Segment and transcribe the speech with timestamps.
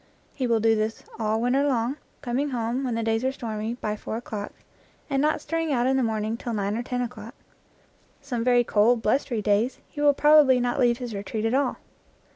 [0.33, 3.75] He will do this all winter long, com ing home, when the days are stormy,
[3.75, 4.51] by four o'clock,
[5.11, 7.35] and not stirring out in the morning till nine or ten o'clock.
[8.19, 11.77] Some very cold, blustery days he will prob ably not leave his retreat at all.